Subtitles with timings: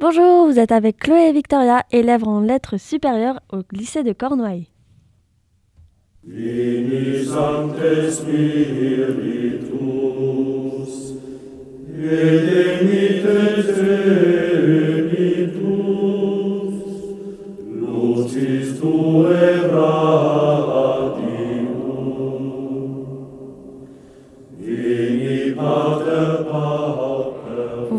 [0.00, 4.68] Bonjour, vous êtes avec Chloé et Victoria, élèves en lettres supérieures au lycée de Cornouailles.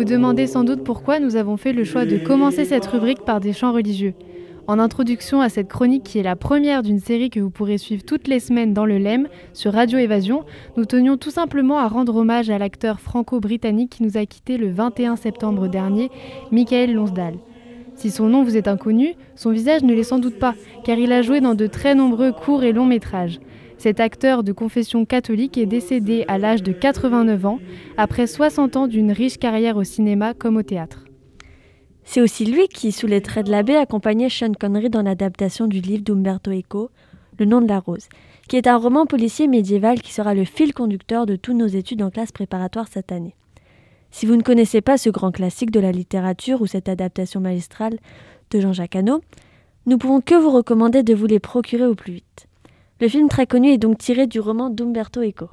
[0.00, 3.38] Vous demandez sans doute pourquoi nous avons fait le choix de commencer cette rubrique par
[3.38, 4.14] des chants religieux.
[4.66, 8.02] En introduction à cette chronique qui est la première d'une série que vous pourrez suivre
[8.02, 10.46] toutes les semaines dans le LEM sur Radio Évasion,
[10.78, 14.70] nous tenions tout simplement à rendre hommage à l'acteur franco-britannique qui nous a quittés le
[14.70, 16.10] 21 septembre dernier,
[16.50, 17.36] Michael Lonsdale.
[17.94, 21.12] Si son nom vous est inconnu, son visage ne l'est sans doute pas, car il
[21.12, 23.38] a joué dans de très nombreux courts et longs métrages.
[23.80, 27.60] Cet acteur de confession catholique est décédé à l'âge de 89 ans,
[27.96, 31.06] après 60 ans d'une riche carrière au cinéma comme au théâtre.
[32.04, 35.80] C'est aussi lui qui, sous les traits de l'abbé, accompagnait Sean Connery dans l'adaptation du
[35.80, 36.90] livre d'Umberto Eco,
[37.38, 38.10] Le nom de la rose,
[38.48, 42.02] qui est un roman policier médiéval qui sera le fil conducteur de toutes nos études
[42.02, 43.34] en classe préparatoire cette année.
[44.10, 47.98] Si vous ne connaissez pas ce grand classique de la littérature ou cette adaptation magistrale
[48.50, 49.22] de Jean-Jacques Hano,
[49.86, 52.49] nous pouvons que vous recommander de vous les procurer au plus vite.
[53.00, 55.48] Le film très connu est donc tiré du roman d'Umberto Eco.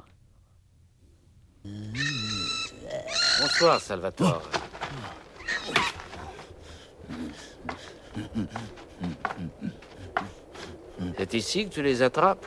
[3.40, 4.42] Bonsoir, Salvatore.
[11.16, 12.46] C'est ici que tu les attrapes?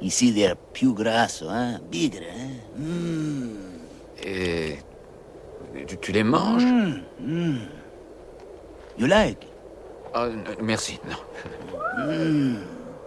[0.00, 1.80] Ici, they're più grasso, hein?
[1.90, 2.56] Bigre, hein?
[2.76, 3.56] Mm.
[4.24, 4.78] Et.
[5.86, 6.64] Tu, tu les manges?
[8.98, 9.46] You like?
[10.14, 10.28] Ah,
[10.62, 11.16] Merci, non.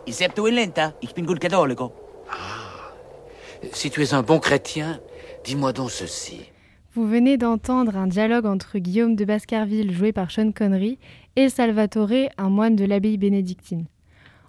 [0.06, 0.94] Il septo in lenta?
[1.02, 1.94] Ich bin gut cattolico.
[3.72, 5.00] Si tu es un bon chrétien,
[5.44, 6.52] dis-moi donc ceci.
[6.94, 10.98] Vous venez d'entendre un dialogue entre Guillaume de Baskerville, joué par Sean Connery,
[11.36, 13.86] et Salvatore, un moine de l'abbaye bénédictine.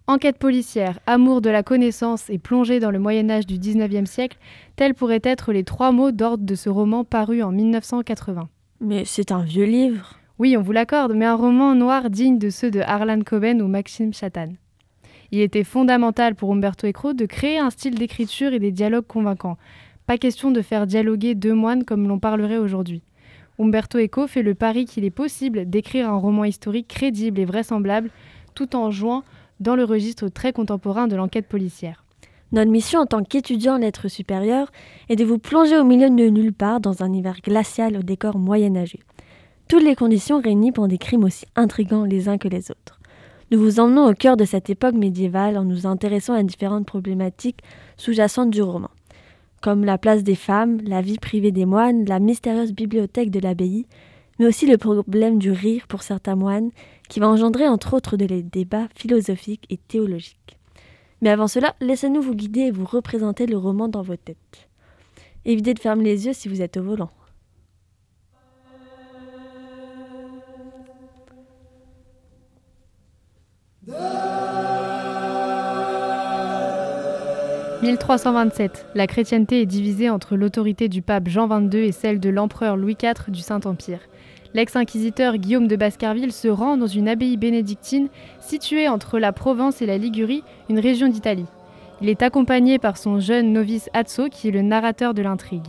[0.09, 4.39] Enquête policière, amour de la connaissance et plongée dans le Moyen Âge du XIXe siècle,
[4.75, 8.49] tels pourraient être les trois mots d'ordre de ce roman paru en 1980.
[8.81, 10.19] Mais c'est un vieux livre.
[10.43, 13.69] Oui, on vous l'accorde, mais un roman noir digne de ceux de Harlan Coben ou
[13.69, 14.49] Maxime Chatan.
[15.31, 19.57] Il était fondamental pour Umberto Eco de créer un style d'écriture et des dialogues convaincants.
[20.05, 23.05] Pas question de faire dialoguer deux moines comme l'on parlerait aujourd'hui.
[23.61, 28.11] Umberto Eco fait le pari qu'il est possible d'écrire un roman historique crédible et vraisemblable
[28.57, 29.23] tout en jouant
[29.61, 32.03] dans le registre très contemporain de l'enquête policière.
[32.51, 34.09] Notre mission en tant qu'étudiant en lettres
[35.09, 38.39] est de vous plonger au milieu de nulle part dans un hiver glacial au décor
[38.39, 38.99] moyenâgeux.
[39.73, 43.01] Toutes les conditions réunies pour des crimes aussi intrigants les uns que les autres.
[43.51, 47.63] Nous vous emmenons au cœur de cette époque médiévale en nous intéressant à différentes problématiques
[47.97, 48.91] sous-jacentes du roman,
[49.63, 53.87] comme la place des femmes, la vie privée des moines, la mystérieuse bibliothèque de l'abbaye,
[54.39, 56.71] mais aussi le problème du rire pour certains moines,
[57.09, 60.59] qui va engendrer entre autres des débats philosophiques et théologiques.
[61.23, 64.69] Mais avant cela, laissez-nous vous guider et vous représenter le roman dans vos têtes.
[65.47, 67.11] Évitez de fermer les yeux si vous êtes au volant.
[77.83, 78.87] «1327.
[78.95, 82.97] La chrétienté est divisée entre l'autorité du pape Jean XXII et celle de l'empereur Louis
[83.03, 83.99] IV du Saint-Empire.
[84.55, 89.87] L'ex-inquisiteur Guillaume de Baskerville se rend dans une abbaye bénédictine située entre la Provence et
[89.87, 91.47] la Ligurie, une région d'Italie.
[92.01, 95.67] Il est accompagné par son jeune novice Azzo qui est le narrateur de l'intrigue.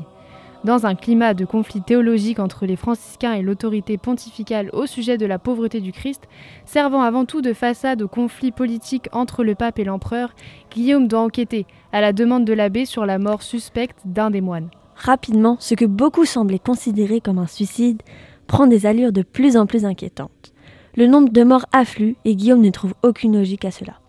[0.63, 5.25] Dans un climat de conflit théologique entre les franciscains et l'autorité pontificale au sujet de
[5.25, 6.23] la pauvreté du Christ,
[6.63, 10.33] servant avant tout de façade au conflit politique entre le pape et l'empereur,
[10.71, 14.69] Guillaume doit enquêter, à la demande de l'abbé, sur la mort suspecte d'un des moines.
[14.95, 18.01] Rapidement, ce que beaucoup semblaient considérer comme un suicide
[18.47, 20.53] prend des allures de plus en plus inquiétantes.
[20.95, 23.99] Le nombre de morts afflue et Guillaume ne trouve aucune logique à cela.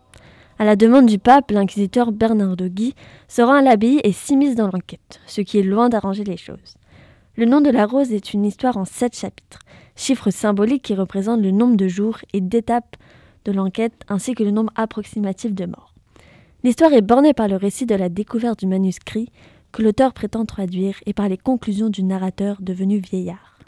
[0.58, 2.94] À la demande du pape, l'inquisiteur Bernardo Guy
[3.26, 6.76] se rend à l'abbaye et s'immisce dans l'enquête, ce qui est loin d'arranger les choses.
[7.36, 9.58] Le nom de la rose est une histoire en sept chapitres,
[9.96, 12.96] chiffre symbolique qui représente le nombre de jours et d'étapes
[13.44, 15.92] de l'enquête ainsi que le nombre approximatif de morts.
[16.62, 19.30] L'histoire est bornée par le récit de la découverte du manuscrit
[19.72, 23.58] que l'auteur prétend traduire et par les conclusions du narrateur devenu vieillard.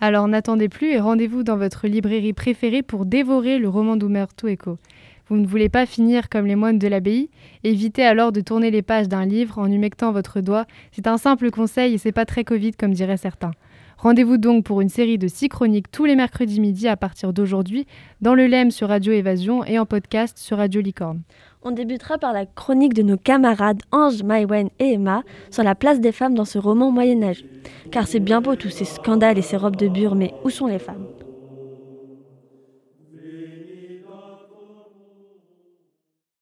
[0.00, 4.76] Alors n'attendez plus et rendez-vous dans votre librairie préférée pour dévorer le roman d'Umberto Eco.
[5.28, 7.30] Vous ne voulez pas finir comme les moines de l'abbaye
[7.62, 10.66] Évitez alors de tourner les pages d'un livre en humectant votre doigt.
[10.92, 13.52] C'est un simple conseil et c'est pas très Covid comme diraient certains.
[13.96, 17.86] Rendez-vous donc pour une série de six chroniques tous les mercredis midi à partir d'aujourd'hui
[18.20, 21.22] dans le LEM sur Radio Évasion et en podcast sur Radio Licorne.
[21.62, 26.00] On débutera par la chronique de nos camarades Ange, Maïwen et Emma sur la place
[26.00, 27.46] des femmes dans ce roman moyenâgeux.
[27.90, 30.66] Car c'est bien beau tous ces scandales et ces robes de bure, mais où sont
[30.66, 31.06] les femmes?